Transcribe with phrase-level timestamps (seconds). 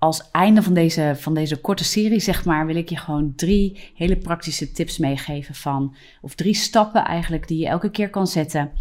[0.00, 3.90] Als einde van deze, van deze korte serie, zeg maar, wil ik je gewoon drie
[3.94, 8.72] hele praktische tips meegeven van, of drie stappen eigenlijk die je elke keer kan zetten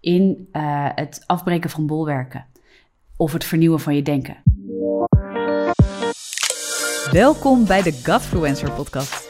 [0.00, 2.46] in uh, het afbreken van bolwerken
[3.16, 4.36] of het vernieuwen van je denken.
[7.10, 9.29] Welkom bij de Godfluencer podcast.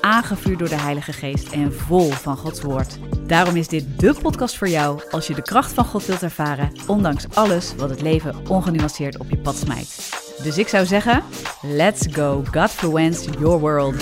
[0.00, 2.98] aangevuurd door de Heilige Geest en vol van Gods Woord.
[3.26, 6.72] Daarom is dit de podcast voor jou als je de kracht van God wilt ervaren,
[6.86, 10.18] ondanks alles wat het leven ongenuanceerd op je pad smijt.
[10.42, 11.22] Dus ik zou zeggen,
[11.62, 13.94] let's go Godfluence your world.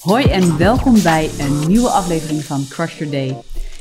[0.00, 3.36] Hoi en welkom bij een nieuwe aflevering van Crush Your Day.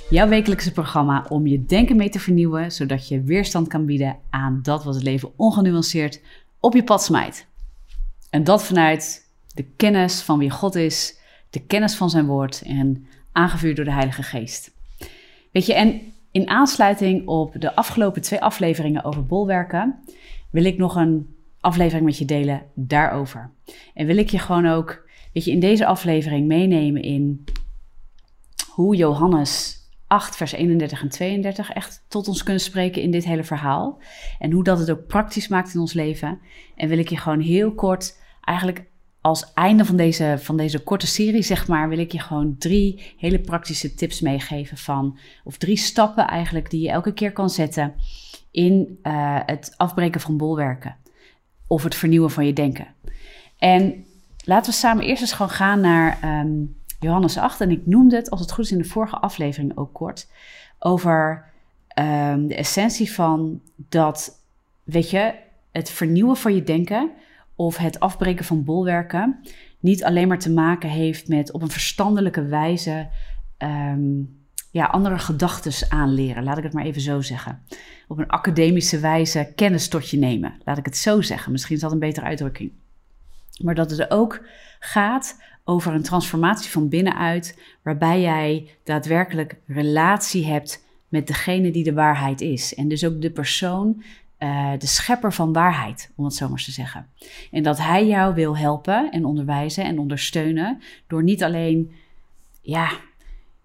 [0.10, 4.60] Jouw wekelijkse programma om je denken mee te vernieuwen, zodat je weerstand kan bieden aan
[4.62, 6.22] dat wat het leven ongenuanceerd
[6.60, 7.48] op je pad smijt.
[8.36, 11.20] En dat vanuit de kennis van wie God is,
[11.50, 14.72] de kennis van zijn woord en aangevuurd door de Heilige Geest.
[15.52, 20.04] Weet je, en in aansluiting op de afgelopen twee afleveringen over bolwerken,
[20.52, 23.52] wil ik nog een aflevering met je delen daarover.
[23.94, 27.44] En wil ik je gewoon ook, weet je, in deze aflevering meenemen in
[28.70, 33.44] hoe Johannes 8, vers 31 en 32 echt tot ons kunnen spreken in dit hele
[33.44, 34.02] verhaal.
[34.40, 36.40] En hoe dat het ook praktisch maakt in ons leven.
[36.76, 38.86] En wil ik je gewoon heel kort, eigenlijk
[39.26, 43.14] als einde van deze, van deze korte serie, zeg maar, wil ik je gewoon drie
[43.18, 47.94] hele praktische tips meegeven van, of drie stappen eigenlijk die je elke keer kan zetten
[48.52, 50.96] in uh, het afbreken van bolwerken.
[51.68, 52.88] Of het vernieuwen van je denken.
[53.58, 54.06] En
[54.44, 57.62] laten we samen eerst eens gewoon gaan naar um, Johannes 8.
[57.62, 60.28] En ik noemde het, als het goed is, in de vorige aflevering ook kort.
[60.80, 61.46] Over
[62.00, 64.42] um, de essentie van dat,
[64.84, 65.34] weet je,
[65.72, 67.12] het vernieuwen van je denken
[67.56, 69.40] of het afbreken van bolwerken
[69.80, 73.10] niet alleen maar te maken heeft met op een verstandelijke wijze
[73.58, 76.44] um, ja, andere gedachten aanleren.
[76.44, 77.62] Laat ik het maar even zo zeggen.
[78.08, 80.54] Op een academische wijze kennis tot je nemen.
[80.64, 81.52] Laat ik het zo zeggen.
[81.52, 82.72] Misschien is dat een betere uitdrukking.
[83.64, 84.46] Maar dat het ook
[84.80, 91.94] gaat over een transformatie van binnenuit, waarbij jij daadwerkelijk relatie hebt met degene die de
[91.94, 92.76] waarheid is.
[92.76, 94.04] En dus ook de persoon,
[94.46, 97.08] uh, de schepper van waarheid, om het zo maar te zeggen.
[97.52, 101.92] En dat hij jou wil helpen en onderwijzen en ondersteunen door niet alleen,
[102.62, 102.90] ja,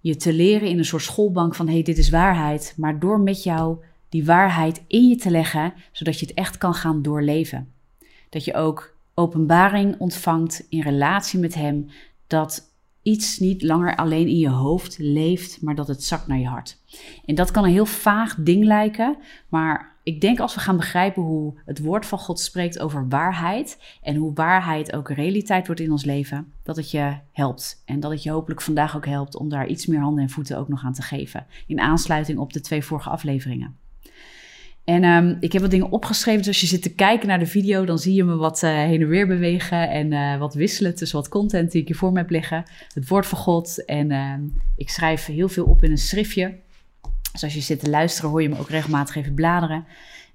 [0.00, 3.20] je te leren in een soort schoolbank van hé, hey, dit is waarheid, maar door
[3.20, 7.72] met jou die waarheid in je te leggen, zodat je het echt kan gaan doorleven.
[8.28, 11.86] Dat je ook openbaring ontvangt in relatie met Hem,
[12.26, 12.70] dat
[13.02, 16.78] iets niet langer alleen in je hoofd leeft, maar dat het zakt naar je hart.
[17.24, 19.16] En dat kan een heel vaag ding lijken,
[19.48, 23.78] maar ik denk als we gaan begrijpen hoe het woord van God spreekt over waarheid
[24.02, 27.82] en hoe waarheid ook realiteit wordt in ons leven, dat het je helpt.
[27.84, 30.58] En dat het je hopelijk vandaag ook helpt om daar iets meer handen en voeten
[30.58, 31.46] ook nog aan te geven.
[31.66, 33.76] In aansluiting op de twee vorige afleveringen.
[34.84, 36.38] En um, ik heb wat dingen opgeschreven.
[36.38, 38.70] Dus als je zit te kijken naar de video, dan zie je me wat uh,
[38.70, 39.90] heen en weer bewegen.
[39.90, 42.64] En uh, wat wisselen tussen wat content die ik hier voor me heb liggen.
[42.94, 43.84] Het woord van God.
[43.84, 44.34] En uh,
[44.76, 46.54] ik schrijf heel veel op in een schriftje.
[47.32, 49.84] Dus als je zit te luisteren, hoor je me ook regelmatig even bladeren.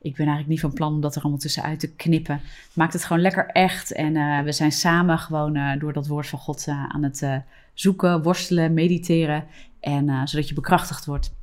[0.02, 2.42] Ik ben eigenlijk niet van plan om dat er allemaal tussenuit te knippen.
[2.74, 3.92] Maakt het gewoon lekker echt.
[3.92, 7.28] En we zijn samen gewoon door dat woord van God aan het
[7.74, 9.46] zoeken, worstelen, mediteren.
[9.80, 11.34] En zodat je bekrachtigd wordt.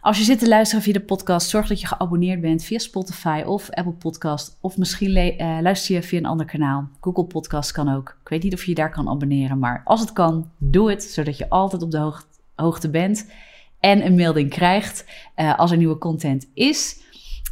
[0.00, 3.42] Als je zit te luisteren via de podcast, zorg dat je geabonneerd bent via Spotify
[3.46, 4.58] of Apple Podcast.
[4.60, 5.12] Of misschien
[5.62, 6.88] luister je via een ander kanaal.
[7.00, 8.16] Google Podcast kan ook.
[8.22, 11.02] Ik weet niet of je je daar kan abonneren, maar als het kan, doe het.
[11.02, 12.12] Zodat je altijd op de
[12.54, 13.30] hoogte bent
[13.86, 15.04] en een melding krijgt
[15.36, 17.00] uh, als er nieuwe content is.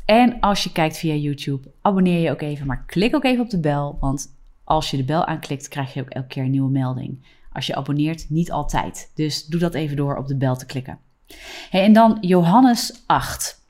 [0.05, 3.51] En als je kijkt via YouTube, abonneer je ook even, maar klik ook even op
[3.51, 3.97] de bel.
[4.01, 7.27] Want als je de bel aanklikt, krijg je ook elke keer een nieuwe melding.
[7.53, 9.11] Als je abonneert, niet altijd.
[9.15, 10.99] Dus doe dat even door op de bel te klikken.
[11.71, 13.61] En dan Johannes 8.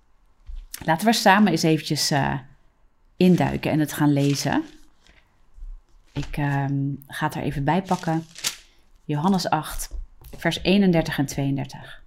[0.84, 2.38] Laten we samen eens eventjes uh,
[3.16, 4.62] induiken en het gaan lezen.
[6.12, 6.64] Ik uh,
[7.06, 8.26] ga het er even bij pakken.
[9.05, 9.90] Johannes 8,
[10.37, 12.02] vers 31 en 32.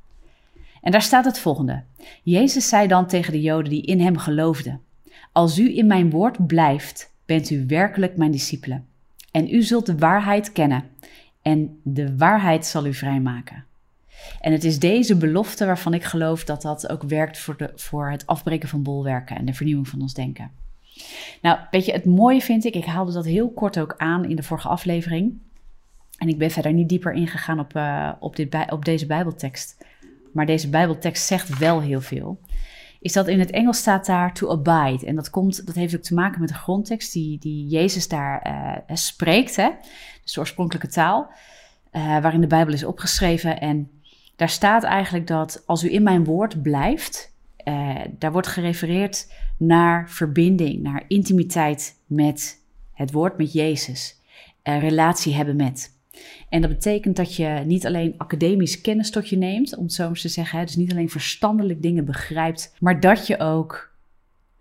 [0.88, 1.84] En daar staat het volgende.
[2.24, 4.81] Jezus zei dan tegen de Joden die in hem geloofden:
[5.31, 8.86] Als u in mijn woord blijft, bent u werkelijk mijn discipelen.
[9.31, 10.84] En u zult de waarheid kennen,
[11.42, 13.66] en de waarheid zal u vrijmaken.
[14.39, 18.10] En het is deze belofte waarvan ik geloof dat dat ook werkt voor, de, voor
[18.10, 20.51] het afbreken van bolwerken en de vernieuwing van ons denken.
[21.42, 24.36] Nou, weet je, het mooie vind ik, ik haalde dat heel kort ook aan in
[24.36, 25.38] de vorige aflevering.
[26.18, 29.86] En ik ben verder niet dieper ingegaan op, uh, op, dit, op deze Bijbeltekst.
[30.38, 32.39] Maar deze Bijbeltekst zegt wel heel veel.
[33.00, 35.06] Is dat in het Engels staat daar to abide.
[35.06, 38.48] En dat, komt, dat heeft ook te maken met de grondtekst die, die Jezus daar
[38.48, 39.56] uh, spreekt.
[39.56, 39.69] Hè?
[40.24, 41.31] Dus de oorspronkelijke taal.
[41.92, 43.60] Uh, waarin de Bijbel is opgeschreven.
[43.60, 43.89] En
[44.36, 47.33] daar staat eigenlijk dat als u in mijn woord blijft.
[48.12, 52.62] daar wordt gerefereerd naar verbinding, naar intimiteit met
[52.94, 54.22] het woord, met Jezus.
[54.63, 55.96] relatie hebben met.
[56.50, 60.06] En dat betekent dat je niet alleen academisch kennis tot je neemt, om het zo
[60.06, 63.96] maar te zeggen, dus niet alleen verstandelijk dingen begrijpt, maar dat je ook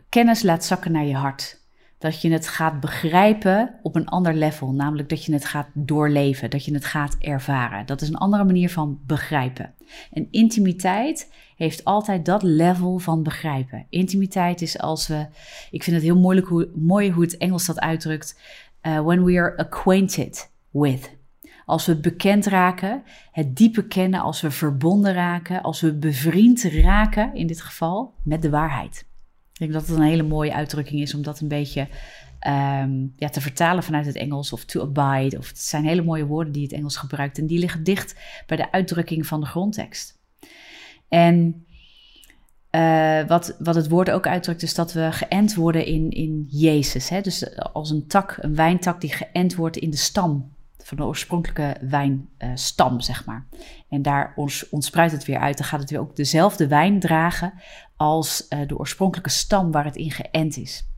[0.09, 1.65] kennis laat zakken naar je hart.
[1.99, 6.51] Dat je het gaat begrijpen op een ander level, namelijk dat je het gaat doorleven,
[6.51, 7.87] dat je het gaat ervaren.
[7.87, 9.75] Dat is een andere manier van begrijpen.
[10.13, 13.87] En intimiteit heeft altijd dat level van begrijpen.
[13.91, 15.27] Intimiteit is als we,
[15.71, 18.39] ik vind het heel moeilijk hoe, mooi hoe het Engels dat uitdrukt,
[18.83, 21.16] uh, when we are acquainted with.
[21.67, 23.03] Als we bekend raken,
[23.33, 28.43] het diepe kennen, als we verbonden raken, als we bevriend raken, in dit geval, met
[28.43, 29.07] de waarheid.
[29.53, 31.81] Ik denk dat het een hele mooie uitdrukking is om dat een beetje
[32.47, 35.39] um, ja, te vertalen vanuit het Engels of to abide.
[35.39, 38.17] Of het zijn hele mooie woorden die het Engels gebruikt en die liggen dicht
[38.47, 40.19] bij de uitdrukking van de grondtekst.
[41.09, 41.67] En
[42.71, 47.09] uh, wat, wat het woord ook uitdrukt, is dat we geënt worden in, in Jezus.
[47.09, 47.21] Hè?
[47.21, 50.55] Dus als een tak, een wijntak die geënt wordt in de stam
[50.87, 53.47] van de oorspronkelijke wijnstam, zeg maar.
[53.89, 54.35] En daar
[54.71, 55.57] ontspruit het weer uit.
[55.57, 57.53] Dan gaat het weer ook dezelfde wijn dragen
[57.97, 60.89] als uh, de oorspronkelijke stam waar het in geënt is.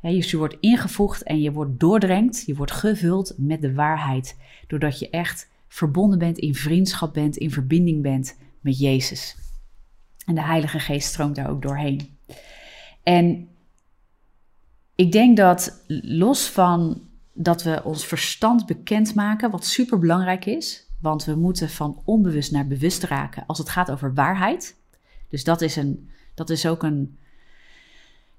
[0.00, 4.36] Ja, dus je wordt ingevoegd en je wordt doordrenkt, je wordt gevuld met de waarheid.
[4.66, 9.36] Doordat je echt verbonden bent, in vriendschap bent, in verbinding bent met Jezus.
[10.26, 12.18] En de Heilige Geest stroomt daar ook doorheen.
[13.02, 13.48] En
[14.94, 17.07] ik denk dat los van
[17.40, 20.86] dat we ons verstand bekendmaken, wat super belangrijk is.
[21.00, 24.76] Want we moeten van onbewust naar bewust raken als het gaat over waarheid.
[25.28, 27.18] Dus dat is, een, dat is ook een.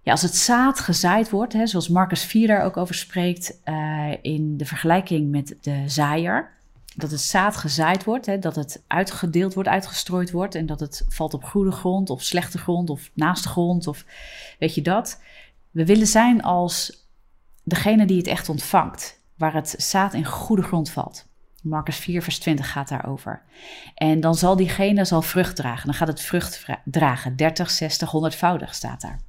[0.02, 4.14] Ja, als het zaad gezaaid wordt, hè, zoals Marcus 4 daar ook over spreekt, uh,
[4.22, 6.58] in de vergelijking met de zaaier.
[6.96, 10.56] Dat het zaad gezaaid wordt, hè, dat het uitgedeeld wordt, uitgestrooid wordt.
[10.56, 14.06] En dat het valt op goede grond of slechte grond of naast grond of
[14.60, 15.22] weet je dat.
[15.72, 16.99] We willen zijn als
[17.70, 21.28] degene die het echt ontvangt, waar het zaad in goede grond valt.
[21.62, 23.42] Marcus 4, vers 20 gaat daarover.
[23.96, 25.86] En dan zal diegene zal vrucht dragen.
[25.86, 27.36] Dan gaat het vrucht dragen.
[27.36, 29.20] 30, 60, 100voudig staat daar.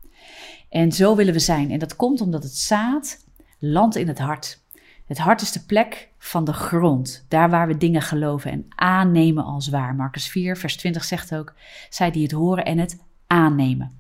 [0.69, 1.71] En zo willen we zijn.
[1.71, 3.25] En dat komt omdat het zaad
[3.59, 4.63] landt in het hart.
[5.07, 9.45] Het hart is de plek van de grond, daar waar we dingen geloven en aannemen
[9.45, 9.95] als waar.
[9.95, 11.55] Marcus 4, vers 20 zegt ook:
[11.89, 13.99] zij die het horen en het aannemen.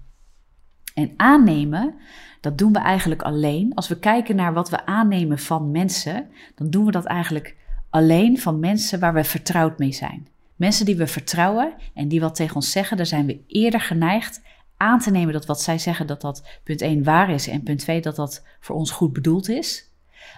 [0.94, 1.94] En aannemen,
[2.40, 3.74] dat doen we eigenlijk alleen.
[3.74, 7.56] Als we kijken naar wat we aannemen van mensen, dan doen we dat eigenlijk
[7.90, 10.28] alleen van mensen waar we vertrouwd mee zijn.
[10.56, 14.42] Mensen die we vertrouwen en die wat tegen ons zeggen, daar zijn we eerder geneigd
[14.76, 17.78] aan te nemen dat wat zij zeggen, dat dat punt 1 waar is en punt
[17.78, 19.90] 2 dat dat voor ons goed bedoeld is,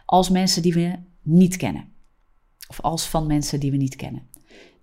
[0.05, 1.93] als mensen die we niet kennen.
[2.69, 4.29] Of als van mensen die we niet kennen.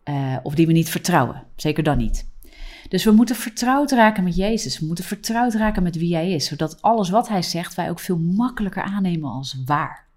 [0.10, 1.44] Uh, of die we niet vertrouwen.
[1.56, 2.29] Zeker dan niet.
[2.90, 4.80] Dus we moeten vertrouwd raken met Jezus.
[4.80, 8.00] We moeten vertrouwd raken met wie Hij is, zodat alles wat Hij zegt wij ook
[8.00, 10.08] veel makkelijker aannemen als waar.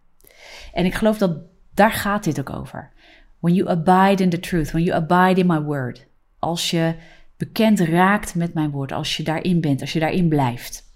[0.73, 1.37] En ik geloof dat
[1.75, 2.91] daar gaat dit ook over.
[3.39, 6.07] When you abide in the truth, when you abide in my word.
[6.39, 6.95] Als je
[7.37, 10.91] bekend raakt met mijn woord, als je daarin bent, als je daarin blijft.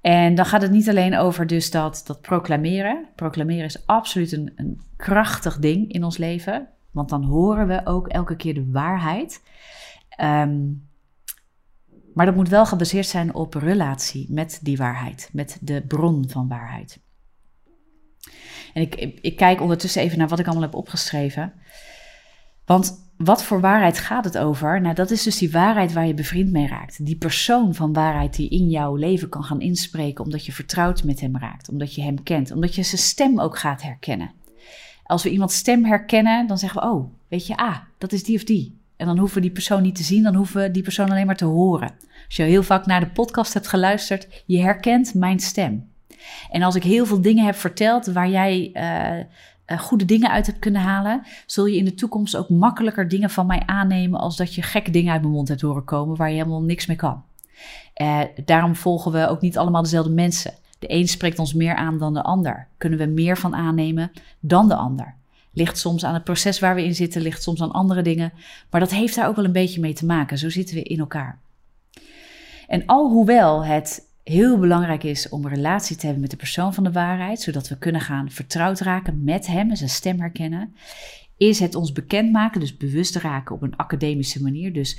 [0.00, 3.06] En dan gaat het niet alleen over dus dat, dat proclameren.
[3.14, 6.68] Proclameren is absoluut een, een krachtig ding in ons leven.
[6.90, 9.42] Want dan horen we ook elke keer de waarheid.
[10.16, 10.88] Um,
[12.14, 16.48] maar dat moet wel gebaseerd zijn op relatie met die waarheid, met de bron van
[16.48, 17.00] waarheid.
[18.74, 21.52] En ik, ik, kijk ondertussen even naar wat ik allemaal heb opgeschreven.
[22.64, 24.80] Want wat voor waarheid gaat het over?
[24.80, 27.06] Nou, dat is dus die waarheid waar je bevriend mee raakt.
[27.06, 31.20] Die persoon van waarheid die in jouw leven kan gaan inspreken, omdat je vertrouwd met
[31.20, 34.32] hem raakt, omdat je hem kent, omdat je zijn stem ook gaat herkennen.
[35.04, 38.36] Als we iemands stem herkennen, dan zeggen we: Oh, weet je, ah, dat is die
[38.36, 38.80] of die.
[38.96, 41.26] En dan hoeven we die persoon niet te zien, dan hoeven we die persoon alleen
[41.26, 41.94] maar te horen.
[42.26, 45.90] Als je heel vaak naar de podcast hebt geluisterd, je herkent mijn stem.
[46.50, 50.58] En als ik heel veel dingen heb verteld waar jij uh, goede dingen uit hebt
[50.58, 54.54] kunnen halen, zul je in de toekomst ook makkelijker dingen van mij aannemen als dat
[54.54, 57.24] je gekke dingen uit mijn mond hebt horen komen waar je helemaal niks mee kan.
[58.02, 60.54] Uh, daarom volgen we ook niet allemaal dezelfde mensen.
[60.78, 62.68] De een spreekt ons meer aan dan de ander.
[62.78, 64.10] Kunnen we meer van aannemen
[64.40, 65.14] dan de ander?
[65.56, 68.32] Ligt soms aan het proces waar we in zitten, ligt soms aan andere dingen.
[68.70, 70.38] Maar dat heeft daar ook wel een beetje mee te maken.
[70.38, 71.40] Zo zitten we in elkaar.
[72.66, 76.84] En alhoewel het heel belangrijk is om een relatie te hebben met de persoon van
[76.84, 80.74] de waarheid, zodat we kunnen gaan vertrouwd raken met hem en zijn stem herkennen,
[81.36, 84.72] is het ons bekendmaken, dus bewust raken op een academische manier.
[84.72, 84.98] Dus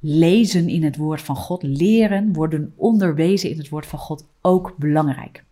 [0.00, 4.74] lezen in het woord van God, leren, worden onderwezen in het woord van God ook
[4.76, 5.44] belangrijk.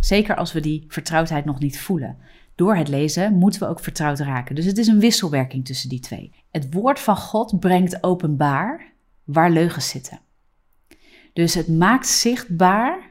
[0.00, 2.16] Zeker als we die vertrouwdheid nog niet voelen.
[2.60, 4.54] Door het lezen moeten we ook vertrouwd raken.
[4.54, 6.32] Dus het is een wisselwerking tussen die twee.
[6.50, 8.92] Het woord van God brengt openbaar
[9.24, 10.20] waar leugens zitten.
[11.32, 13.10] Dus het maakt zichtbaar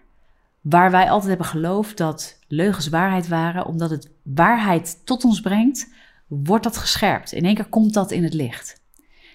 [0.62, 5.92] waar wij altijd hebben geloofd dat leugens waarheid waren, omdat het waarheid tot ons brengt,
[6.28, 7.32] wordt dat gescherpt.
[7.32, 8.82] In één keer komt dat in het licht.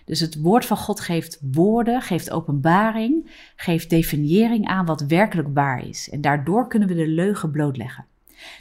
[0.04, 5.86] Dus het woord van God geeft woorden, geeft openbaring, geeft definiëring aan wat werkelijk waar
[5.86, 6.10] is.
[6.10, 8.12] En daardoor kunnen we de leugen blootleggen.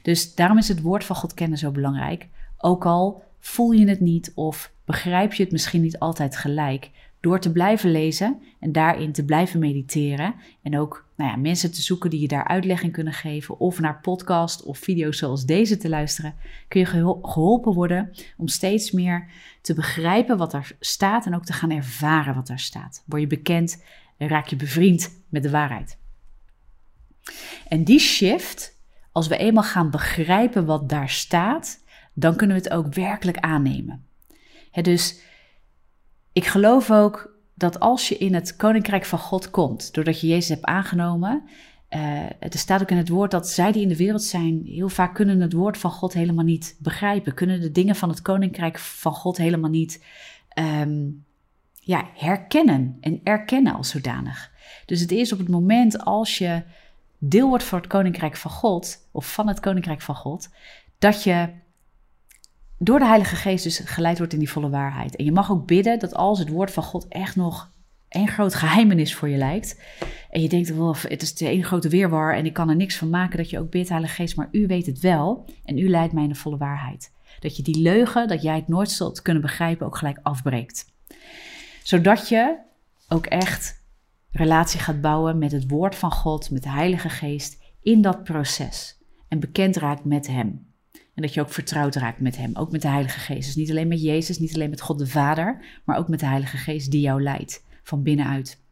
[0.02, 2.28] Dus daarom is het woord van God kennen zo belangrijk.
[2.58, 6.90] Ook al voel je het niet of begrijp je het misschien niet altijd gelijk.
[7.20, 10.36] Door te blijven lezen en daarin te blijven mediteren.
[10.62, 13.60] En ook nou ja, mensen te zoeken die je daar uitleg in kunnen geven.
[13.60, 16.36] Of naar podcast of video's zoals deze te luisteren.
[16.68, 19.28] Kun je geholpen worden om steeds meer
[19.62, 21.26] te begrijpen wat er staat.
[21.26, 23.04] En ook te gaan ervaren wat er staat.
[23.06, 23.84] Word je bekend
[24.18, 25.98] en raak je bevriend met de waarheid.
[27.68, 28.73] En die shift,
[29.14, 34.06] als we eenmaal gaan begrijpen wat daar staat, dan kunnen we het ook werkelijk aannemen.
[34.82, 35.20] dus
[36.34, 40.50] ik geloof ook dat als je in het koninkrijk van God komt, doordat je Jezus
[40.50, 41.44] hebt aangenomen,
[41.90, 44.90] uh, er staat ook in het woord dat zij die in de wereld zijn, heel
[44.90, 48.80] vaak kunnen het woord van God helemaal niet begrijpen, kunnen de dingen van het koninkrijk
[48.80, 50.06] van God helemaal niet
[50.60, 51.26] um,
[51.80, 54.52] ja, herkennen en erkennen als zodanig.
[54.86, 56.64] Dus het is op het moment als je
[57.30, 60.50] deel wordt van het koninkrijk van God, of van het koninkrijk van God,
[61.00, 61.50] dat je
[62.78, 65.16] door de Heilige Geest dus geleid wordt in die volle waarheid.
[65.16, 67.72] En je mag ook bidden dat als het woord van God echt nog
[68.08, 69.82] één groot geheimenis voor je lijkt.
[70.30, 72.98] En je denkt, well, het is de één grote weerwar en ik kan er niks
[72.98, 74.36] van maken dat je ook bidt, Heilige Geest.
[74.36, 77.12] Maar u weet het wel en u leidt mij in de volle waarheid.
[77.40, 80.86] Dat je die leugen, dat jij het nooit zult kunnen begrijpen, ook gelijk afbreekt.
[81.84, 82.58] Zodat je
[83.08, 83.83] ook echt
[84.34, 89.02] relatie gaat bouwen met het woord van God, met de Heilige Geest in dat proces.
[89.28, 90.72] En bekend raakt met Hem.
[90.92, 93.46] En dat je ook vertrouwd raakt met Hem, ook met de Heilige Geest.
[93.46, 96.26] Dus niet alleen met Jezus, niet alleen met God de Vader, maar ook met de
[96.26, 98.63] Heilige Geest die jou leidt van binnenuit.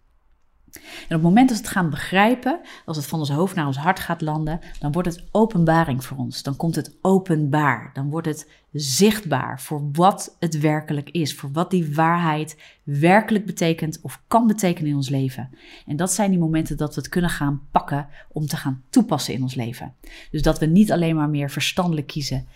[0.73, 3.67] En op het moment dat we het gaan begrijpen, als het van ons hoofd naar
[3.67, 6.43] ons hart gaat landen, dan wordt het openbaring voor ons.
[6.43, 7.89] Dan komt het openbaar.
[7.93, 11.35] Dan wordt het zichtbaar voor wat het werkelijk is.
[11.35, 15.49] Voor wat die waarheid werkelijk betekent of kan betekenen in ons leven.
[15.85, 19.33] En dat zijn die momenten dat we het kunnen gaan pakken om te gaan toepassen
[19.33, 19.95] in ons leven.
[20.31, 22.47] Dus dat we niet alleen maar meer verstandelijk kiezen.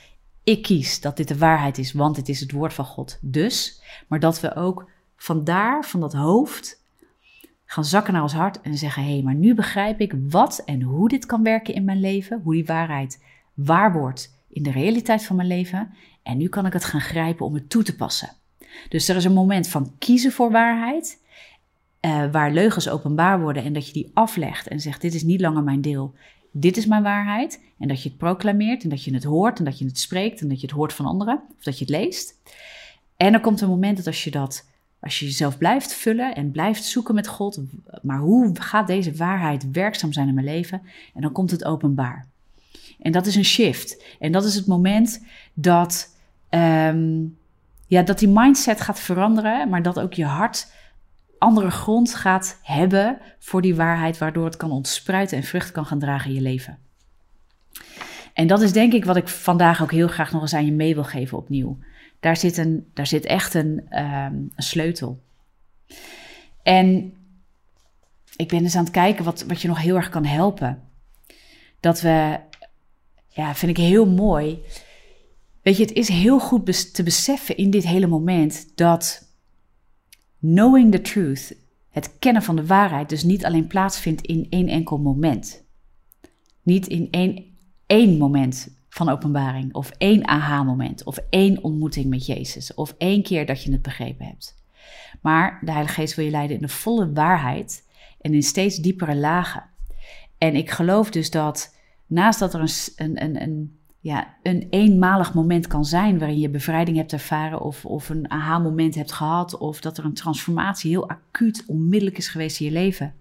[0.44, 3.18] Ik kies dat dit de waarheid is, want het is het woord van God.
[3.22, 6.84] Dus, maar dat we ook vandaar, van dat hoofd,
[7.66, 10.82] gaan zakken naar ons hart en zeggen: hé, hey, maar nu begrijp ik wat en
[10.82, 15.26] hoe dit kan werken in mijn leven, hoe die waarheid waar wordt in de realiteit
[15.26, 15.94] van mijn leven.
[16.24, 18.30] En nu kan ik het gaan grijpen om het toe te passen.
[18.90, 21.22] Dus er is een moment van kiezen voor waarheid,
[22.02, 25.42] uh, waar leugens openbaar worden en dat je die aflegt en zegt: dit is niet
[25.42, 26.14] langer mijn deel.
[26.52, 27.64] Dit is mijn waarheid.
[27.80, 30.42] En dat je het proclameert en dat je het hoort en dat je het spreekt
[30.42, 32.42] en dat je het hoort van anderen of dat je het leest.
[33.18, 34.70] En er komt een moment dat als je dat
[35.06, 37.60] als je jezelf blijft vullen en blijft zoeken met God,
[38.02, 40.82] maar hoe gaat deze waarheid werkzaam zijn in mijn leven?
[41.14, 42.28] En dan komt het openbaar.
[43.00, 44.04] En dat is een shift.
[44.20, 46.16] En dat is het moment dat,
[46.50, 47.38] um,
[47.88, 50.72] ja, dat die mindset gaat veranderen, maar dat ook je hart
[51.38, 56.00] andere grond gaat hebben voor die waarheid, waardoor het kan ontspruiten en vrucht kan gaan
[56.00, 56.78] dragen in je leven.
[58.34, 60.72] En dat is denk ik wat ik vandaag ook heel graag nog eens aan je
[60.72, 61.78] mee wil geven opnieuw.
[62.26, 65.22] Daar zit, een, daar zit echt een, um, een sleutel.
[66.64, 67.14] En
[68.36, 70.82] ik ben dus aan het kijken wat, wat je nog heel erg kan helpen.
[71.80, 72.40] Dat we,
[73.28, 74.60] ja, vind ik heel mooi.
[75.62, 79.30] Weet je, het is heel goed te beseffen in dit hele moment dat
[80.40, 81.56] knowing the truth,
[81.90, 85.64] het kennen van de waarheid, dus niet alleen plaatsvindt in één enkel moment.
[86.62, 87.46] Niet in één,
[87.86, 93.46] één moment van openbaring, of één aha-moment, of één ontmoeting met Jezus, of één keer
[93.46, 94.56] dat je het begrepen hebt.
[95.22, 97.88] Maar de Heilige Geest wil je leiden in de volle waarheid
[98.22, 99.64] en in steeds diepere lagen.
[100.38, 101.76] En ik geloof dus dat
[102.08, 102.60] naast dat er
[102.96, 107.86] een, een, een, ja, een eenmalig moment kan zijn waarin je bevrijding hebt ervaren of,
[107.86, 112.60] of een aha-moment hebt gehad of dat er een transformatie heel acuut onmiddellijk is geweest
[112.60, 113.14] in je leven,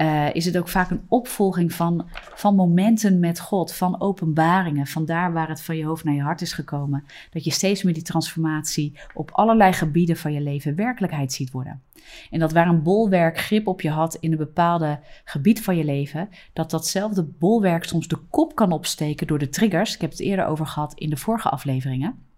[0.00, 5.04] uh, is het ook vaak een opvolging van, van momenten met God, van openbaringen, van
[5.04, 7.04] daar waar het van je hoofd naar je hart is gekomen.
[7.30, 11.82] Dat je steeds meer die transformatie op allerlei gebieden van je leven werkelijkheid ziet worden.
[12.30, 15.84] En dat waar een bolwerk grip op je had in een bepaalde gebied van je
[15.84, 19.94] leven, dat datzelfde bolwerk soms de kop kan opsteken door de triggers.
[19.94, 22.28] Ik heb het eerder over gehad in de vorige afleveringen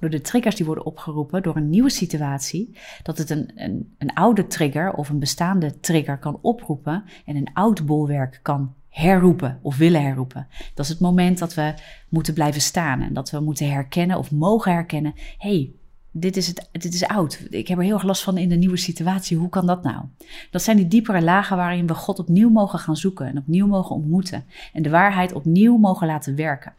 [0.00, 4.14] door de triggers die worden opgeroepen door een nieuwe situatie, dat het een, een, een
[4.14, 9.76] oude trigger of een bestaande trigger kan oproepen en een oud bolwerk kan herroepen of
[9.76, 10.46] willen herroepen.
[10.74, 11.74] Dat is het moment dat we
[12.08, 15.70] moeten blijven staan en dat we moeten herkennen of mogen herkennen: hey,
[16.10, 17.46] dit is, het, dit is oud.
[17.50, 19.36] Ik heb er heel erg last van in de nieuwe situatie.
[19.36, 20.04] Hoe kan dat nou?
[20.50, 23.96] Dat zijn die diepere lagen waarin we God opnieuw mogen gaan zoeken en opnieuw mogen
[23.96, 26.72] ontmoeten en de waarheid opnieuw mogen laten werken.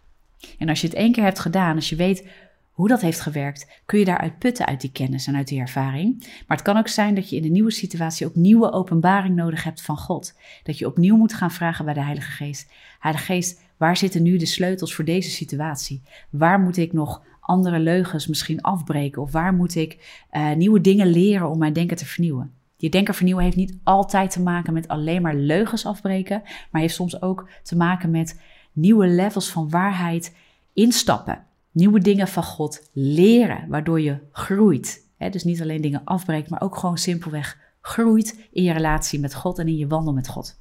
[0.58, 2.28] En als je het één keer hebt gedaan, als je weet
[2.74, 6.18] hoe dat heeft gewerkt, kun je daaruit putten uit die kennis en uit die ervaring.
[6.20, 9.64] Maar het kan ook zijn dat je in een nieuwe situatie ook nieuwe openbaring nodig
[9.64, 10.38] hebt van God.
[10.64, 12.72] Dat je opnieuw moet gaan vragen bij de Heilige Geest.
[13.00, 16.02] Heilige Geest, waar zitten nu de sleutels voor deze situatie?
[16.30, 19.22] Waar moet ik nog andere leugens misschien afbreken?
[19.22, 22.54] Of waar moet ik uh, nieuwe dingen leren om mijn denken te vernieuwen?
[22.78, 26.96] Je denken vernieuwen heeft niet altijd te maken met alleen maar leugens afbreken, maar heeft
[26.96, 30.36] soms ook te maken met nieuwe levels van waarheid
[30.74, 35.02] instappen nieuwe dingen van God leren, waardoor je groeit.
[35.32, 39.60] dus niet alleen dingen afbreekt, maar ook gewoon simpelweg groeit in je relatie met God
[39.60, 40.60] en in je wandel met God.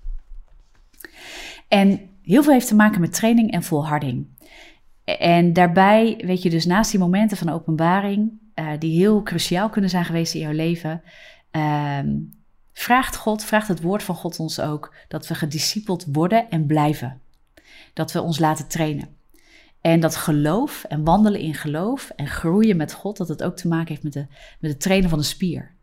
[1.69, 4.27] En heel veel heeft te maken met training en volharding.
[5.05, 9.91] En daarbij, weet je, dus naast die momenten van openbaring, uh, die heel cruciaal kunnen
[9.91, 11.03] zijn geweest in jouw leven,
[11.53, 11.99] uh,
[12.73, 17.21] vraagt God, vraagt het woord van God ons ook dat we gediscipeld worden en blijven.
[17.93, 19.09] Dat we ons laten trainen.
[19.83, 23.69] En dat geloof en wandelen in geloof en groeien met God, dat het ook te
[23.69, 24.27] maken heeft met, de,
[24.61, 25.75] met het trainen van de spier.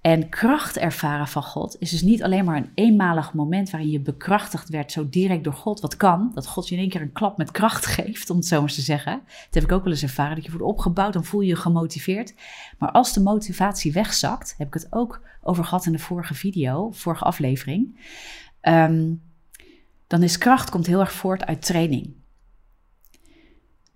[0.00, 4.00] En kracht ervaren van God is dus niet alleen maar een eenmalig moment waarin je
[4.00, 5.80] bekrachtigd werd zo direct door God.
[5.80, 8.46] Wat kan, dat God je in één keer een klap met kracht geeft, om het
[8.46, 9.12] zo maar te zeggen.
[9.24, 11.56] Dat heb ik ook wel eens ervaren, dat je wordt opgebouwd, dan voel je je
[11.56, 12.34] gemotiveerd.
[12.78, 16.90] Maar als de motivatie wegzakt, heb ik het ook over gehad in de vorige video,
[16.90, 18.00] vorige aflevering.
[18.62, 19.22] Um,
[20.06, 22.14] dan is kracht komt heel erg voort uit training.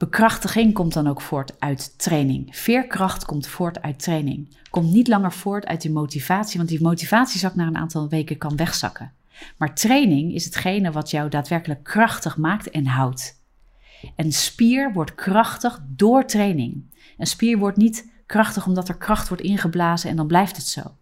[0.01, 2.57] Bekrachtiging komt dan ook voort uit training.
[2.57, 4.57] Veerkracht komt voort uit training.
[4.71, 8.57] Komt niet langer voort uit die motivatie, want die motivatiezak na een aantal weken kan
[8.57, 9.13] wegzakken.
[9.57, 13.43] Maar training is hetgene wat jou daadwerkelijk krachtig maakt en houdt.
[14.17, 16.85] Een spier wordt krachtig door training.
[17.19, 20.97] Een spier wordt niet krachtig omdat er kracht wordt ingeblazen en dan blijft het zo.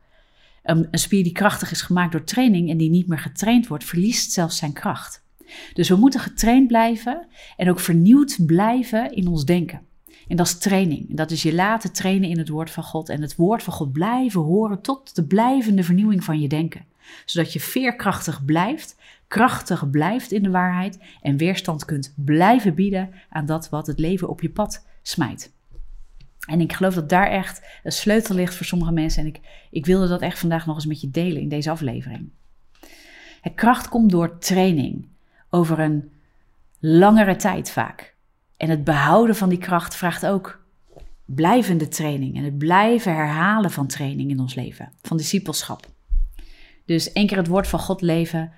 [0.62, 3.84] Een, een spier die krachtig is gemaakt door training en die niet meer getraind wordt,
[3.84, 5.26] verliest zelfs zijn kracht.
[5.72, 9.80] Dus we moeten getraind blijven en ook vernieuwd blijven in ons denken.
[10.28, 11.16] En dat is training.
[11.16, 13.92] Dat is je laten trainen in het woord van God en het woord van God
[13.92, 16.84] blijven horen tot de blijvende vernieuwing van je denken.
[17.24, 18.96] Zodat je veerkrachtig blijft,
[19.28, 24.28] krachtig blijft in de waarheid en weerstand kunt blijven bieden aan dat wat het leven
[24.28, 25.52] op je pad smijt.
[26.48, 29.22] En ik geloof dat daar echt een sleutel ligt voor sommige mensen.
[29.22, 32.30] En ik, ik wilde dat echt vandaag nog eens met je delen in deze aflevering.
[33.40, 35.08] Het kracht komt door training
[35.50, 36.12] over een
[36.78, 38.16] langere tijd vaak.
[38.56, 40.66] En het behouden van die kracht vraagt ook
[41.24, 45.86] blijvende training en het blijven herhalen van training in ons leven, van discipelschap.
[46.84, 48.52] Dus één keer het woord van God leven,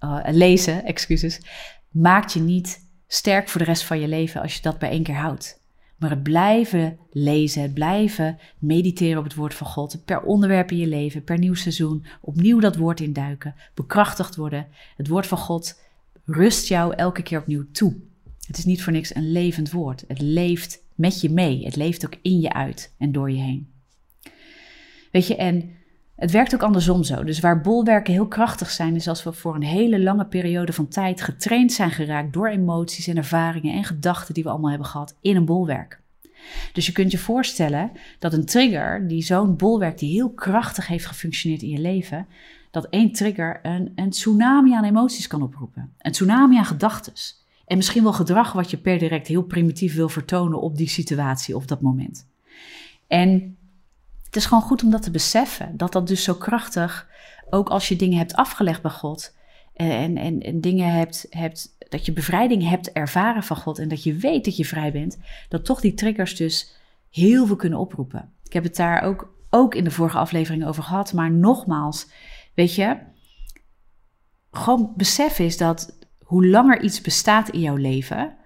[0.00, 1.40] uh, lezen, excuses,
[1.90, 5.02] maakt je niet sterk voor de rest van je leven als je dat bij één
[5.02, 5.62] keer houdt.
[5.98, 10.78] Maar het blijven lezen, het blijven mediteren op het woord van God, per onderwerp in
[10.78, 15.80] je leven, per nieuw seizoen, opnieuw dat woord induiken, bekrachtigd worden, het woord van God
[16.24, 17.96] rust jou elke keer opnieuw toe.
[18.46, 20.04] Het is niet voor niks een levend woord.
[20.08, 21.64] Het leeft met je mee.
[21.64, 23.72] Het leeft ook in je uit en door je heen.
[25.12, 25.70] Weet je, en
[26.16, 27.24] het werkt ook andersom zo.
[27.24, 30.88] Dus waar bolwerken heel krachtig zijn, is als we voor een hele lange periode van
[30.88, 35.16] tijd getraind zijn geraakt door emoties en ervaringen en gedachten die we allemaal hebben gehad
[35.20, 36.02] in een bolwerk.
[36.72, 41.06] Dus je kunt je voorstellen dat een trigger, die zo'n bolwerk die heel krachtig heeft
[41.06, 42.26] gefunctioneerd in je leven,
[42.74, 45.94] dat één trigger een, een tsunami aan emoties kan oproepen.
[45.98, 47.12] Een tsunami aan gedachten.
[47.66, 51.56] En misschien wel gedrag wat je per direct heel primitief wil vertonen op die situatie
[51.56, 52.28] of dat moment.
[53.06, 53.56] En
[54.24, 55.76] het is gewoon goed om dat te beseffen.
[55.76, 57.08] Dat dat dus zo krachtig,
[57.50, 59.36] ook als je dingen hebt afgelegd bij God.
[59.74, 63.78] En, en, en dingen hebt, hebt, dat je bevrijding hebt ervaren van God.
[63.78, 65.18] En dat je weet dat je vrij bent.
[65.48, 66.74] Dat toch die triggers dus
[67.10, 68.32] heel veel kunnen oproepen.
[68.44, 71.12] Ik heb het daar ook, ook in de vorige aflevering over gehad.
[71.12, 72.08] Maar nogmaals,
[72.54, 72.96] Weet je,
[74.50, 78.36] gewoon besef is dat hoe langer iets bestaat in jouw leven,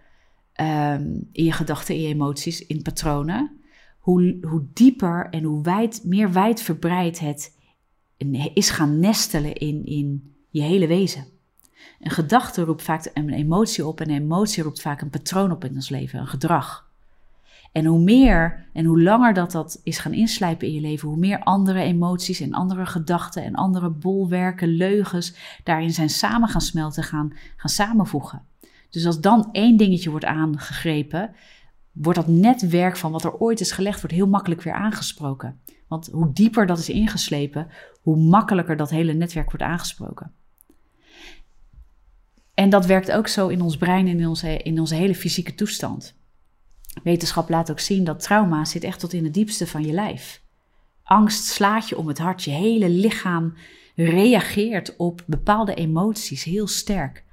[0.53, 3.61] ehm, in je gedachten, in je emoties, in patronen,
[3.99, 7.57] hoe, hoe dieper en hoe wijd, meer wijdverbreid het
[8.55, 11.27] is gaan nestelen in, in, je hele wezen.
[12.01, 15.65] Een gedachte roept vaak een emotie op en een emotie roept vaak een patroon op
[15.65, 16.88] in ons leven, een gedrag.
[17.73, 21.19] En hoe meer en hoe langer dat dat is gaan inslijpen in je leven, hoe
[21.19, 27.03] meer andere emoties en andere gedachten en andere bolwerken, leugens daarin zijn samen gaan smelten,
[27.03, 28.43] gaan, gaan samenvoegen.
[28.91, 31.35] Dus als dan één dingetje wordt aangegrepen,
[31.93, 35.61] wordt dat netwerk van wat er ooit is gelegd, wordt heel makkelijk weer aangesproken.
[35.89, 37.69] Want hoe dieper dat is ingeslepen,
[38.03, 40.33] hoe makkelijker dat hele netwerk wordt aangesproken.
[42.55, 45.55] En dat werkt ook zo in ons brein en in onze, in onze hele fysieke
[45.55, 46.18] toestand.
[47.03, 50.43] Wetenschap laat ook zien dat trauma zit echt tot in het diepste van je lijf.
[51.03, 52.45] Angst slaat je om het hart.
[52.45, 53.55] Je hele lichaam
[53.95, 57.25] reageert op bepaalde emoties heel sterk.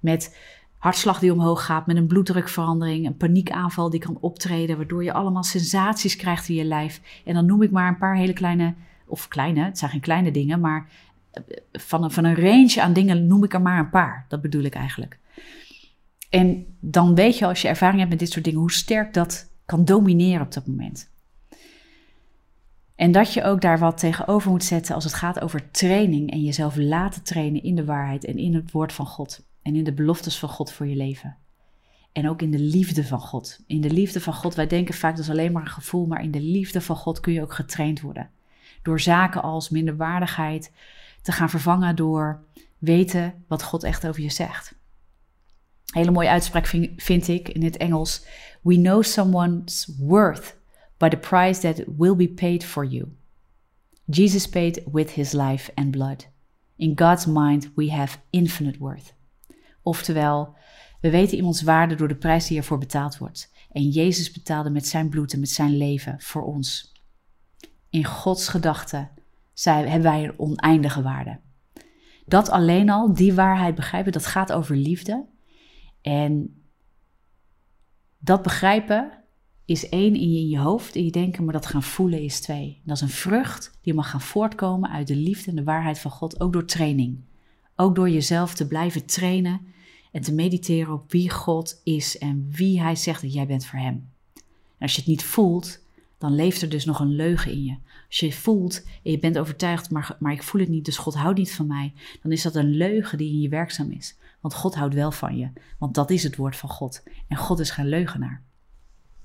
[0.00, 0.36] Met
[0.78, 5.42] hartslag die omhoog gaat, met een bloeddrukverandering, een paniekaanval die kan optreden, waardoor je allemaal
[5.42, 7.00] sensaties krijgt in je lijf.
[7.24, 8.74] En dan noem ik maar een paar hele kleine,
[9.06, 10.88] of kleine, het zijn geen kleine dingen, maar
[11.30, 14.26] eh, van een, van een range aan dingen noem ik er maar een paar.
[14.28, 15.18] Dat bedoel ik eigenlijk.
[16.32, 19.50] En dan weet je als je ervaring hebt met dit soort dingen hoe sterk dat
[19.64, 21.10] kan domineren op dat moment.
[22.94, 26.42] En dat je ook daar wat tegenover moet zetten als het gaat over training en
[26.42, 29.92] jezelf laten trainen in de waarheid en in het woord van God en in de
[29.92, 31.36] beloftes van God voor je leven.
[32.12, 33.60] En ook in de liefde van God.
[33.66, 36.22] In de liefde van God, wij denken vaak dat is alleen maar een gevoel, maar
[36.22, 38.30] in de liefde van God kun je ook getraind worden.
[38.82, 40.72] Door zaken als minderwaardigheid
[41.22, 42.42] te gaan vervangen door
[42.78, 44.80] weten wat God echt over je zegt
[45.92, 48.26] hele mooie uitspraak vind, ik in het Engels.
[48.62, 50.56] We know someone's worth
[50.96, 53.16] by the price that will be paid for you.
[54.04, 56.28] Jesus paid with his life and blood.
[56.76, 59.14] In God's mind we have infinite worth.
[59.82, 60.56] Oftewel,
[61.00, 63.52] we weten iemands waarde door de prijs die ervoor betaald wordt.
[63.72, 66.92] En Jezus betaalde met zijn bloed en met zijn leven voor ons.
[67.90, 69.10] In Gods gedachten
[69.64, 71.40] hebben wij een oneindige waarde.
[72.26, 75.26] Dat alleen al, die waarheid begrijpen, dat gaat over liefde.
[76.02, 76.62] En
[78.18, 79.22] dat begrijpen
[79.64, 82.40] is één in je, in je hoofd, in je denken, maar dat gaan voelen is
[82.40, 82.80] twee.
[82.84, 86.10] Dat is een vrucht die mag gaan voortkomen uit de liefde en de waarheid van
[86.10, 87.20] God, ook door training.
[87.76, 89.60] Ook door jezelf te blijven trainen
[90.12, 93.78] en te mediteren op wie God is en wie Hij zegt dat jij bent voor
[93.78, 94.08] Hem.
[94.78, 95.80] Als je het niet voelt,
[96.18, 97.76] dan leeft er dus nog een leugen in je.
[98.08, 101.14] Als je voelt en je bent overtuigd, maar, maar ik voel het niet, dus God
[101.14, 104.16] houdt niet van mij, dan is dat een leugen die in je werkzaam is.
[104.42, 107.02] Want God houdt wel van je, want dat is het woord van God.
[107.28, 108.42] En God is geen leugenaar.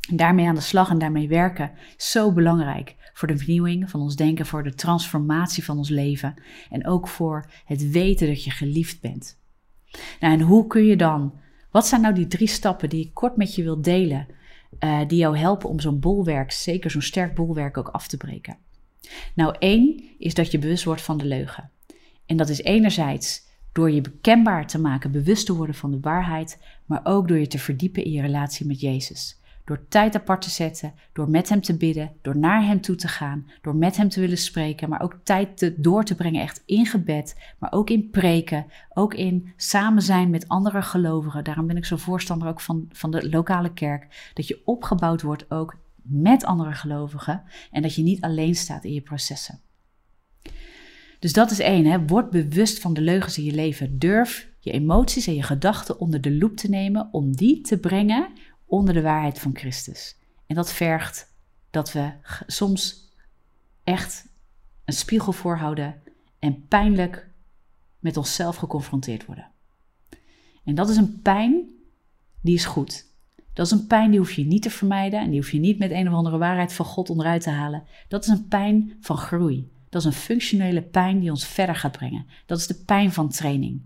[0.10, 4.16] En daarmee aan de slag en daarmee werken, zo belangrijk voor de vernieuwing van ons
[4.16, 6.34] denken, voor de transformatie van ons leven
[6.70, 9.40] en ook voor het weten dat je geliefd bent.
[10.20, 11.34] Nou, en hoe kun je dan,
[11.72, 14.28] wat zijn nou die drie stappen die ik kort met je wil delen,
[14.80, 18.58] uh, die jou helpen om zo'n bolwerk, zeker zo'n sterk bolwerk, ook af te breken?
[19.36, 21.72] Nou, één is dat je bewust wordt van de leugen.
[22.26, 23.47] En dat is enerzijds
[23.78, 27.48] door je bekendbaar te maken, bewust te worden van de waarheid, maar ook door je
[27.48, 29.42] te verdiepen in je relatie met Jezus.
[29.66, 33.08] Door tijd apart te zetten, door met Hem te bidden, door naar Hem toe te
[33.08, 36.64] gaan, door met Hem te willen spreken, maar ook tijd te, door te brengen echt
[36.66, 41.44] in gebed, maar ook in preken, ook in samen zijn met andere gelovigen.
[41.44, 45.52] Daarom ben ik zo voorstander ook van, van de lokale kerk, dat je opgebouwd wordt
[45.52, 49.60] ook met andere gelovigen en dat je niet alleen staat in je processen.
[51.20, 51.86] Dus dat is één.
[51.86, 52.06] Hè.
[52.06, 54.00] Word bewust van de leugens in je leven.
[54.00, 58.30] Durf je emoties en je gedachten onder de loep te nemen om die te brengen
[58.66, 60.18] onder de waarheid van Christus.
[60.48, 61.36] En dat vergt
[61.70, 62.12] dat we
[62.48, 63.12] soms
[63.84, 64.28] echt
[64.86, 66.02] een spiegel voorhouden
[66.40, 67.30] en pijnlijk
[68.00, 69.52] met onszelf geconfronteerd worden.
[70.64, 71.70] En dat is een pijn
[72.42, 73.06] die is goed.
[73.54, 75.80] Dat is een pijn die hoef je niet te vermijden en die hoef je niet
[75.80, 77.84] met een of andere waarheid van God onderuit te halen.
[78.08, 79.72] Dat is een pijn van groei.
[79.98, 82.26] Dat is een functionele pijn die ons verder gaat brengen.
[82.46, 83.82] Dat is de pijn van training.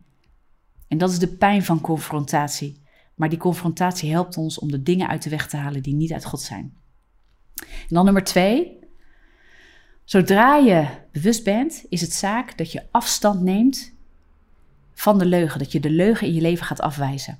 [0.88, 2.82] En dat is de pijn van confrontatie.
[3.15, 6.13] Maar die confrontatie helpt ons om de dingen uit de weg te halen die niet
[6.13, 6.74] uit God zijn.
[7.56, 8.80] En dan nummer twee.
[10.04, 13.93] Zodra je bewust bent, is het zaak dat je afstand neemt
[14.93, 15.60] van de leugen.
[15.60, 17.39] Dat je de leugen in je leven gaat afwijzen.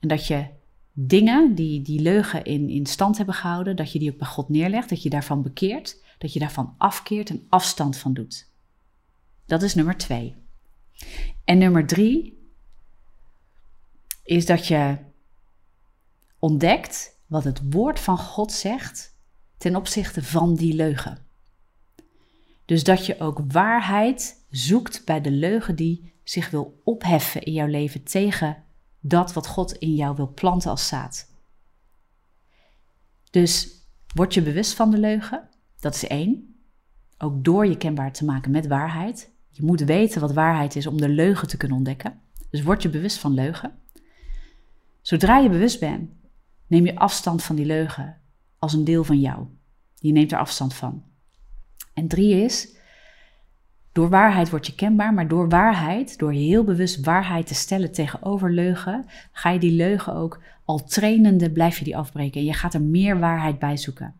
[0.00, 0.46] En dat je
[0.92, 4.48] dingen die die leugen in, in stand hebben gehouden, dat je die ook bij God
[4.48, 8.48] neerlegt, dat je daarvan bekeert dat je daarvan afkeert en afstand van doet.
[9.46, 10.36] Dat is nummer twee.
[11.44, 12.50] En nummer drie
[14.22, 14.96] is dat je
[16.38, 19.16] ontdekt wat het woord van God zegt
[19.58, 21.26] ten opzichte van die leugen.
[22.64, 27.66] Dus dat je ook waarheid zoekt bij de leugen die zich wil opheffen in jouw
[27.66, 28.64] leven tegen
[29.00, 31.30] dat wat God in jou wil planten als zaad.
[33.30, 33.68] Dus
[34.14, 35.49] word je bewust van de leugen
[35.80, 36.54] dat is één.
[37.18, 39.32] Ook door je kenbaar te maken met waarheid.
[39.48, 42.20] Je moet weten wat waarheid is om de leugen te kunnen ontdekken.
[42.50, 43.72] Dus word je bewust van leugen.
[45.00, 46.10] Zodra je bewust bent,
[46.66, 48.16] neem je afstand van die leugen
[48.58, 49.46] als een deel van jou.
[49.94, 51.02] Je neemt er afstand van.
[51.94, 52.76] En drie is,
[53.92, 58.50] door waarheid word je kenbaar, maar door waarheid, door heel bewust waarheid te stellen tegenover
[58.52, 62.40] leugen, ga je die leugen ook al trainende, blijf je die afbreken.
[62.40, 64.19] En je gaat er meer waarheid bij zoeken.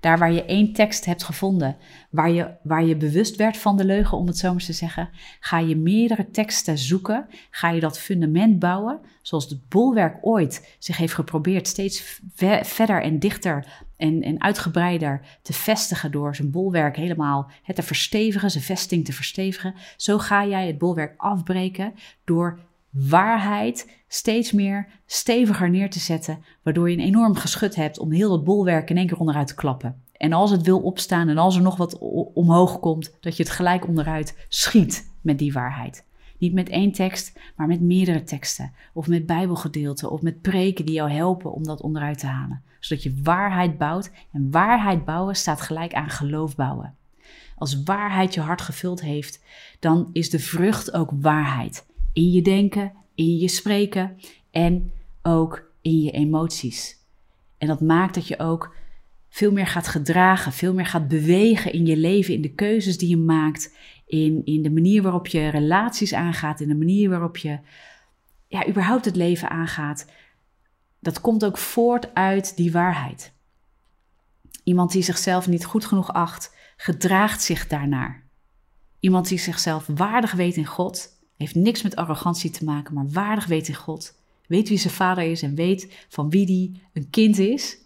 [0.00, 1.76] Daar waar je één tekst hebt gevonden,
[2.10, 5.10] waar je, waar je bewust werd van de leugen, om het zo maar te zeggen,
[5.40, 10.96] ga je meerdere teksten zoeken, ga je dat fundament bouwen, zoals het bolwerk ooit zich
[10.96, 12.20] heeft geprobeerd steeds
[12.62, 18.50] verder en dichter en, en uitgebreider te vestigen door zijn bolwerk helemaal het te verstevigen,
[18.50, 19.74] zijn vesting te verstevigen.
[19.96, 22.58] Zo ga jij het bolwerk afbreken door
[22.90, 28.32] waarheid steeds meer steviger neer te zetten, waardoor je een enorm geschut hebt om heel
[28.32, 30.02] het bolwerk in één keer onderuit te klappen.
[30.12, 31.98] En als het wil opstaan en als er nog wat
[32.34, 36.04] omhoog komt, dat je het gelijk onderuit schiet met die waarheid.
[36.38, 38.72] Niet met één tekst, maar met meerdere teksten.
[38.92, 42.62] Of met Bijbelgedeelten of met preken die jou helpen om dat onderuit te halen.
[42.80, 44.10] Zodat je waarheid bouwt.
[44.32, 46.94] En waarheid bouwen staat gelijk aan geloof bouwen.
[47.56, 49.42] Als waarheid je hart gevuld heeft,
[49.78, 51.86] dan is de vrucht ook waarheid.
[52.12, 54.16] In je denken, in je spreken
[54.50, 54.92] en
[55.22, 56.96] ook in je emoties.
[57.58, 58.74] En dat maakt dat je ook
[59.28, 63.08] veel meer gaat gedragen, veel meer gaat bewegen in je leven, in de keuzes die
[63.08, 67.58] je maakt, in, in de manier waarop je relaties aangaat, in de manier waarop je
[68.46, 70.06] ja, überhaupt het leven aangaat.
[71.00, 73.32] Dat komt ook voort uit die waarheid.
[74.64, 78.28] Iemand die zichzelf niet goed genoeg acht, gedraagt zich daarnaar.
[79.00, 83.46] Iemand die zichzelf waardig weet in God, heeft niks met arrogantie te maken, maar waardig
[83.46, 84.14] weet in God.
[84.46, 87.78] Weet wie zijn vader is en weet van wie die een kind is.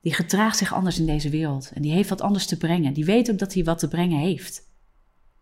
[0.00, 1.70] Die gedraagt zich anders in deze wereld.
[1.74, 2.92] En die heeft wat anders te brengen.
[2.92, 4.68] Die weet ook dat hij wat te brengen heeft.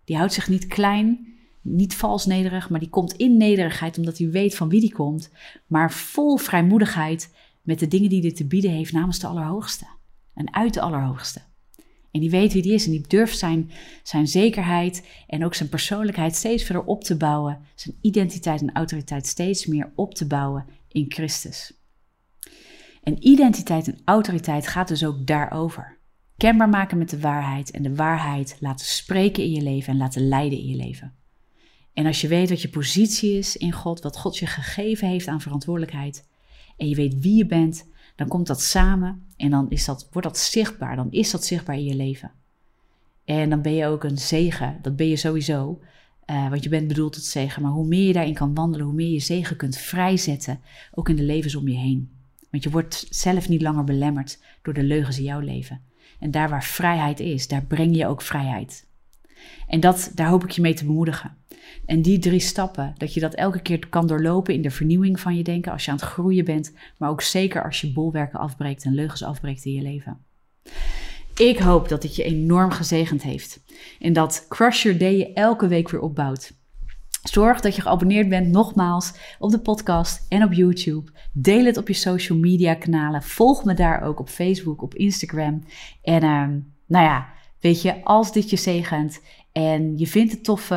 [0.04, 4.30] Die houdt zich niet klein, niet vals nederig, maar die komt in nederigheid omdat hij
[4.30, 5.30] weet van wie die komt.
[5.66, 9.87] Maar vol vrijmoedigheid met de dingen die hij te bieden heeft namens de Allerhoogste.
[10.34, 11.40] En uit de Allerhoogste.
[12.11, 13.71] En die weet wie die is en die durft zijn,
[14.03, 17.61] zijn zekerheid en ook zijn persoonlijkheid steeds verder op te bouwen.
[17.75, 21.73] Zijn identiteit en autoriteit steeds meer op te bouwen in Christus.
[23.03, 25.99] En identiteit en autoriteit gaat dus ook daarover.
[26.37, 30.29] Kenbaar maken met de waarheid en de waarheid laten spreken in je leven en laten
[30.29, 31.14] leiden in je leven.
[31.92, 35.29] En als je weet wat je positie is in God, wat God je gegeven heeft
[35.29, 36.29] aan verantwoordelijkheid,
[36.77, 40.28] en je weet wie je bent, dan komt dat samen en dan is dat, wordt
[40.28, 40.96] dat zichtbaar.
[40.96, 42.31] Dan is dat zichtbaar in je leven.
[43.24, 44.78] En dan ben je ook een zegen.
[44.83, 45.81] Dat ben je sowieso.
[46.26, 47.62] Uh, want je bent bedoeld tot zegen.
[47.62, 50.61] Maar hoe meer je daarin kan wandelen, hoe meer je zegen kunt vrijzetten.
[50.94, 52.11] Ook in de levens om je heen.
[52.50, 55.81] Want je wordt zelf niet langer belemmerd door de leugens in jouw leven.
[56.20, 58.87] En daar waar vrijheid is, daar breng je ook vrijheid.
[59.66, 61.37] En dat, daar hoop ik je mee te bemoedigen.
[61.87, 65.37] En die drie stappen, dat je dat elke keer kan doorlopen in de vernieuwing van
[65.37, 68.85] je denken als je aan het groeien bent, maar ook zeker als je bolwerken afbreekt
[68.85, 70.18] en leugens afbreekt in je leven.
[71.35, 73.64] Ik hoop dat het je enorm gezegend heeft
[74.01, 76.57] en dat Crush Your Day je elke week weer opbouwt.
[77.22, 81.11] Zorg dat je geabonneerd bent, nogmaals, op de podcast en op YouTube.
[81.33, 83.22] Deel het op je social media kanalen.
[83.22, 85.62] Volg me daar ook op Facebook, op Instagram.
[86.03, 86.46] En uh,
[86.87, 87.29] nou ja,
[87.61, 89.21] weet je, als dit je zegent
[89.53, 90.75] en je vindt het toffe,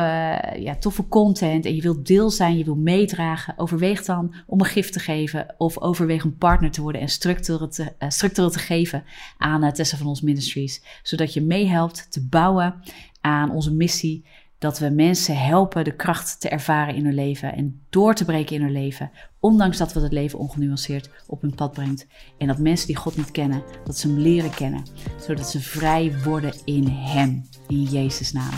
[0.58, 4.66] ja, toffe content en je wilt deel zijn, je wilt meedragen, overweeg dan om een
[4.66, 9.04] gift te geven of overweeg een partner te worden en structureel te, structureel te geven
[9.38, 10.82] aan uh, Tessa van ons Ministries.
[11.02, 12.82] Zodat je meehelpt te bouwen
[13.20, 14.24] aan onze missie
[14.62, 18.56] dat we mensen helpen de kracht te ervaren in hun leven en door te breken
[18.56, 22.06] in hun leven, ondanks dat we het leven ongenuanceerd op hun pad brengt.
[22.38, 24.82] En dat mensen die God niet kennen, dat ze hem leren kennen,
[25.26, 28.54] zodat ze vrij worden in Hem, in Jezus' naam.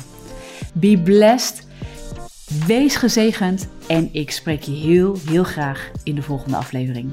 [0.75, 1.67] Be blessed,
[2.67, 7.13] wees gezegend en ik spreek je heel, heel graag in de volgende aflevering.